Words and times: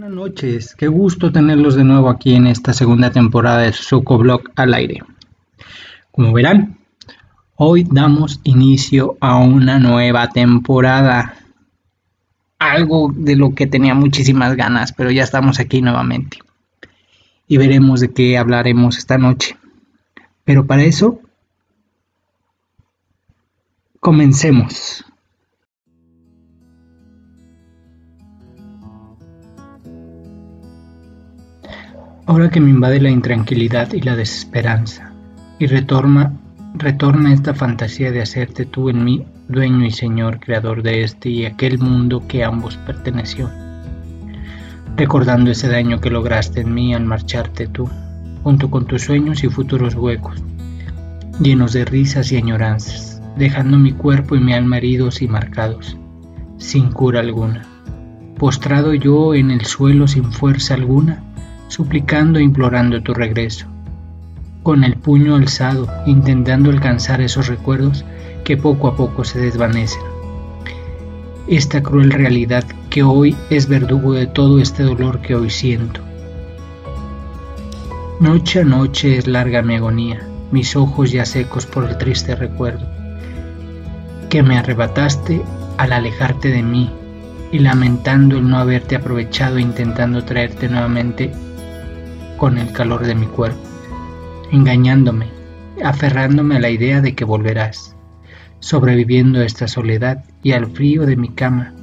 Buenas 0.00 0.16
noches, 0.16 0.74
qué 0.76 0.88
gusto 0.88 1.30
tenerlos 1.30 1.74
de 1.74 1.84
nuevo 1.84 2.08
aquí 2.08 2.34
en 2.34 2.46
esta 2.46 2.72
segunda 2.72 3.12
temporada 3.12 3.58
de 3.58 3.74
Suco 3.74 4.16
Blog 4.16 4.44
al 4.56 4.72
aire. 4.72 5.02
Como 6.10 6.32
verán, 6.32 6.78
hoy 7.56 7.84
damos 7.84 8.40
inicio 8.44 9.18
a 9.20 9.36
una 9.36 9.78
nueva 9.78 10.30
temporada. 10.30 11.34
Algo 12.58 13.12
de 13.14 13.36
lo 13.36 13.54
que 13.54 13.66
tenía 13.66 13.94
muchísimas 13.94 14.56
ganas, 14.56 14.94
pero 14.94 15.10
ya 15.10 15.22
estamos 15.22 15.60
aquí 15.60 15.82
nuevamente. 15.82 16.38
Y 17.46 17.58
veremos 17.58 18.00
de 18.00 18.10
qué 18.10 18.38
hablaremos 18.38 18.96
esta 18.96 19.18
noche. 19.18 19.58
Pero 20.44 20.66
para 20.66 20.82
eso, 20.82 21.20
comencemos. 24.00 25.04
Ahora 32.30 32.48
que 32.48 32.60
me 32.60 32.70
invade 32.70 33.00
la 33.00 33.10
intranquilidad 33.10 33.92
y 33.92 34.02
la 34.02 34.14
desesperanza, 34.14 35.10
y 35.58 35.66
retorna, 35.66 36.32
retorna 36.74 37.32
esta 37.32 37.54
fantasía 37.54 38.12
de 38.12 38.22
hacerte 38.22 38.66
tú 38.66 38.88
en 38.88 39.02
mí 39.02 39.26
dueño 39.48 39.84
y 39.84 39.90
señor, 39.90 40.38
creador 40.38 40.84
de 40.84 41.02
este 41.02 41.28
y 41.28 41.44
aquel 41.44 41.80
mundo 41.80 42.22
que 42.28 42.44
ambos 42.44 42.76
perteneció, 42.76 43.50
recordando 44.96 45.50
ese 45.50 45.66
daño 45.66 46.00
que 46.00 46.10
lograste 46.10 46.60
en 46.60 46.72
mí 46.72 46.94
al 46.94 47.04
marcharte 47.04 47.66
tú, 47.66 47.90
junto 48.44 48.70
con 48.70 48.86
tus 48.86 49.02
sueños 49.02 49.42
y 49.42 49.48
futuros 49.48 49.96
huecos, 49.96 50.40
llenos 51.40 51.72
de 51.72 51.84
risas 51.84 52.30
y 52.30 52.36
añoranzas, 52.36 53.20
dejando 53.38 53.76
mi 53.76 53.90
cuerpo 53.90 54.36
y 54.36 54.38
mi 54.38 54.54
alma 54.54 54.76
heridos 54.76 55.20
y 55.20 55.26
marcados, 55.26 55.96
sin 56.58 56.92
cura 56.92 57.18
alguna, 57.18 57.64
postrado 58.38 58.94
yo 58.94 59.34
en 59.34 59.50
el 59.50 59.64
suelo 59.64 60.06
sin 60.06 60.30
fuerza 60.30 60.74
alguna, 60.74 61.24
suplicando 61.70 62.40
e 62.40 62.42
implorando 62.42 63.00
tu 63.00 63.14
regreso, 63.14 63.66
con 64.64 64.82
el 64.82 64.96
puño 64.96 65.36
alzado, 65.36 65.88
intentando 66.04 66.68
alcanzar 66.70 67.20
esos 67.20 67.46
recuerdos 67.46 68.04
que 68.44 68.56
poco 68.56 68.88
a 68.88 68.96
poco 68.96 69.24
se 69.24 69.38
desvanecen. 69.38 70.02
Esta 71.46 71.80
cruel 71.80 72.10
realidad 72.10 72.64
que 72.90 73.04
hoy 73.04 73.36
es 73.50 73.68
verdugo 73.68 74.14
de 74.14 74.26
todo 74.26 74.58
este 74.58 74.82
dolor 74.82 75.20
que 75.20 75.36
hoy 75.36 75.48
siento. 75.48 76.00
Noche 78.18 78.62
a 78.62 78.64
noche 78.64 79.16
es 79.16 79.28
larga 79.28 79.62
mi 79.62 79.76
agonía, 79.76 80.26
mis 80.50 80.74
ojos 80.74 81.12
ya 81.12 81.24
secos 81.24 81.66
por 81.66 81.88
el 81.88 81.96
triste 81.98 82.34
recuerdo, 82.34 82.86
que 84.28 84.42
me 84.42 84.58
arrebataste 84.58 85.40
al 85.78 85.92
alejarte 85.92 86.48
de 86.48 86.64
mí 86.64 86.90
y 87.52 87.60
lamentando 87.60 88.38
el 88.38 88.48
no 88.48 88.58
haberte 88.58 88.96
aprovechado 88.96 89.60
intentando 89.60 90.24
traerte 90.24 90.68
nuevamente 90.68 91.32
con 92.40 92.56
el 92.56 92.72
calor 92.72 93.06
de 93.06 93.14
mi 93.14 93.26
cuerpo, 93.26 93.60
engañándome, 94.50 95.26
aferrándome 95.84 96.56
a 96.56 96.60
la 96.60 96.70
idea 96.70 97.02
de 97.02 97.14
que 97.14 97.26
volverás, 97.26 97.94
sobreviviendo 98.60 99.40
a 99.40 99.44
esta 99.44 99.68
soledad 99.68 100.24
y 100.42 100.52
al 100.52 100.66
frío 100.66 101.04
de 101.04 101.16
mi 101.16 101.28
cama, 101.28 101.74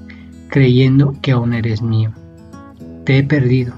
creyendo 0.49 1.13
que 1.21 1.33
aún 1.33 1.53
eres 1.53 1.83
mío. 1.83 2.11
Te 3.05 3.19
he 3.19 3.23
perdido, 3.23 3.75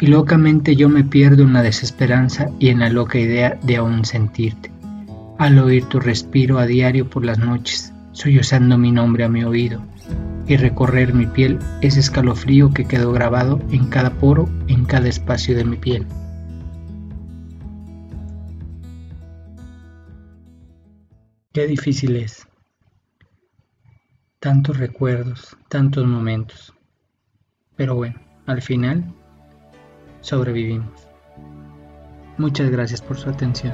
y 0.00 0.08
locamente 0.08 0.74
yo 0.74 0.88
me 0.88 1.04
pierdo 1.04 1.44
en 1.44 1.52
la 1.52 1.62
desesperanza 1.62 2.48
y 2.58 2.70
en 2.70 2.80
la 2.80 2.90
loca 2.90 3.20
idea 3.20 3.56
de 3.62 3.76
aún 3.76 4.04
sentirte, 4.04 4.72
al 5.38 5.56
oír 5.56 5.84
tu 5.84 6.00
respiro 6.00 6.58
a 6.58 6.66
diario 6.66 7.08
por 7.08 7.24
las 7.24 7.38
noches, 7.38 7.92
sollozando 8.10 8.76
mi 8.76 8.90
nombre 8.90 9.22
a 9.22 9.28
mi 9.28 9.44
oído, 9.44 9.82
y 10.46 10.56
recorrer 10.56 11.12
mi 11.14 11.26
piel 11.26 11.58
ese 11.80 12.00
escalofrío 12.00 12.72
que 12.72 12.84
quedó 12.84 13.12
grabado 13.12 13.60
en 13.70 13.88
cada 13.88 14.10
poro, 14.10 14.48
en 14.68 14.84
cada 14.84 15.08
espacio 15.08 15.56
de 15.56 15.64
mi 15.64 15.76
piel. 15.76 16.06
Qué 21.52 21.66
difícil 21.66 22.16
es. 22.16 22.46
Tantos 24.40 24.76
recuerdos, 24.78 25.56
tantos 25.68 26.04
momentos. 26.04 26.74
Pero 27.76 27.94
bueno, 27.94 28.20
al 28.44 28.60
final 28.60 29.04
sobrevivimos. 30.20 31.08
Muchas 32.36 32.70
gracias 32.70 33.00
por 33.00 33.16
su 33.16 33.30
atención. 33.30 33.72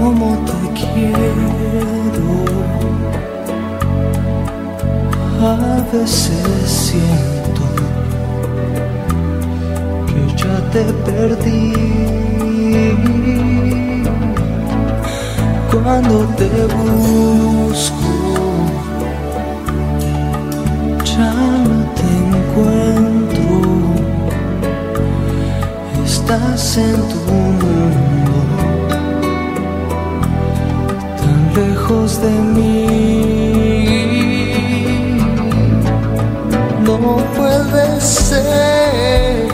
Cómo 0.00 0.28
te 0.48 0.58
quiero. 0.80 2.32
A 5.42 5.56
veces 5.92 6.70
siento 6.70 7.62
que 10.06 10.20
ya 10.40 10.56
te 10.72 10.84
perdí. 11.06 11.72
Cuando 15.70 16.16
te 16.38 16.50
busco, 16.76 18.12
ya 21.04 21.32
no 21.68 21.78
te 21.96 22.08
encuentro 22.30 23.00
estás 26.04 26.76
en 26.76 26.96
tu 27.08 27.18
mundo, 27.32 28.09
lejos 31.54 32.20
de 32.20 32.30
mí. 32.30 32.86
No 36.84 37.16
puede 37.36 38.00
ser, 38.00 39.48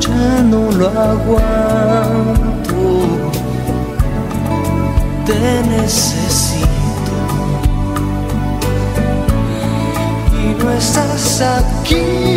ya 0.00 0.42
no 0.42 0.70
lo 0.72 0.88
aguanto, 0.88 2.80
te 5.26 5.62
necesito 5.68 7.16
y 10.32 10.62
no 10.62 10.70
estás 10.72 11.42
aquí. 11.42 12.29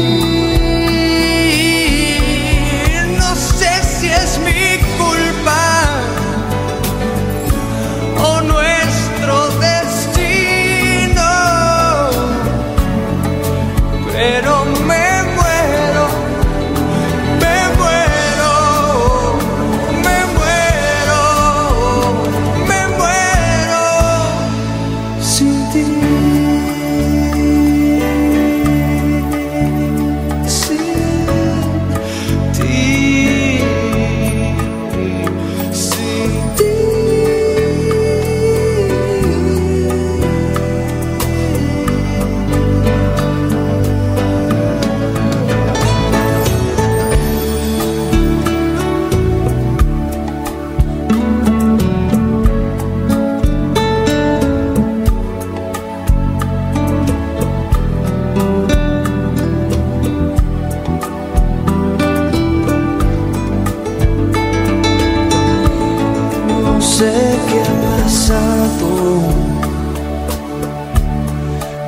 Tanto, 68.33 69.21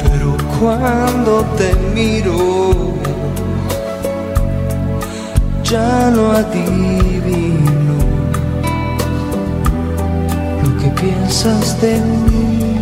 pero 0.03 0.37
cuando 0.59 1.43
te 1.57 1.73
miro, 1.93 2.93
ya 5.63 6.11
no 6.11 6.31
adivino. 6.31 7.97
Lo 10.63 10.69
que 10.79 10.89
piensas 11.01 11.81
de 11.81 11.99
mí. 11.99 12.79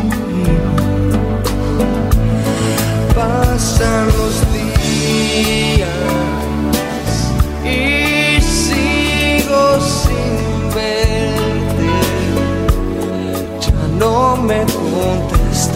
Pasan 3.16 4.08
los 4.08 4.36
días 4.54 6.13
me 14.44 14.66
contestas, 14.66 15.70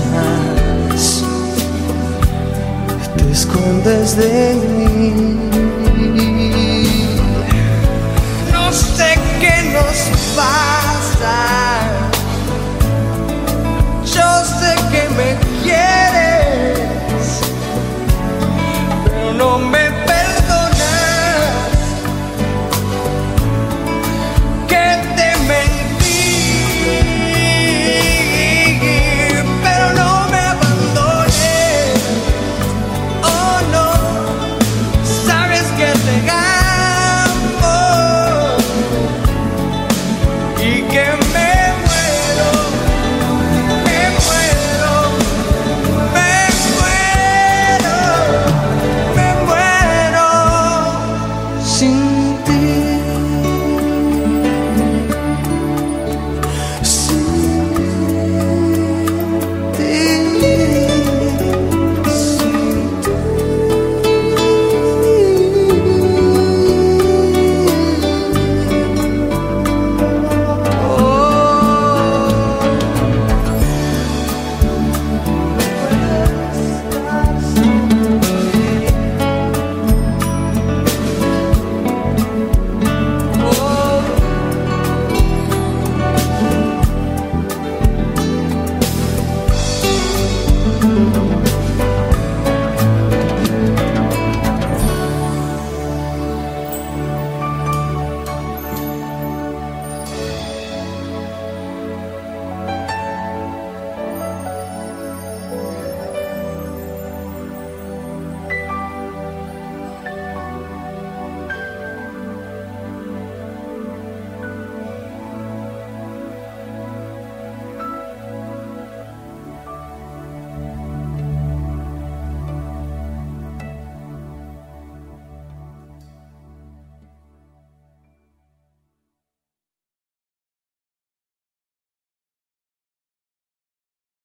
te 3.16 3.32
escondes 3.32 4.18
de 4.18 4.56
mí. 4.56 5.38
No 8.52 8.74
sé 8.74 9.18
qué 9.40 9.72
nos 9.72 10.38
va 10.38 10.77